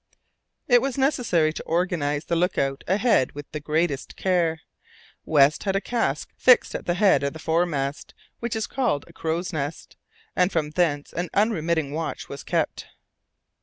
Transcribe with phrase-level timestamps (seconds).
[0.67, 4.61] It was necessary to organize the look out ahead with the greatest care.
[5.25, 9.13] West had a cask fixed at the head of the foremast what is called a
[9.13, 9.97] crow's nest
[10.35, 12.87] and from thence an unremitting watch was kept.